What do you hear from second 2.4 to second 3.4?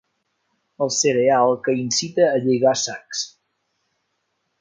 lligar sacs.